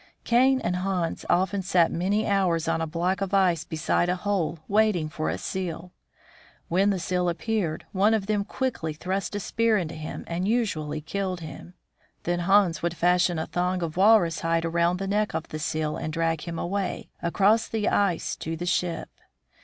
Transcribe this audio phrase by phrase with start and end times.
[0.23, 4.57] Kane and Hans often sat many hours on a block of ice beside a hole,
[4.67, 5.91] waiting for a seal.
[6.69, 11.01] When the seal appeared, one of them quickly thrust a spear into him and usually
[11.01, 11.75] killed him.
[12.23, 15.97] Then Hans would fasten a thong of walrus hide about the neck of the seal
[15.97, 19.07] and drag him away, across the ice, to the ship.